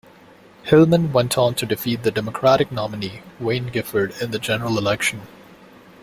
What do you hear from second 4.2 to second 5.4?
the general election.